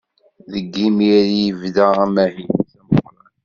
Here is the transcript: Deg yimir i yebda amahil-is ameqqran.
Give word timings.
Deg 0.51 0.65
yimir 0.77 1.25
i 1.33 1.39
yebda 1.43 1.85
amahil-is 2.03 2.73
ameqqran. 2.79 3.27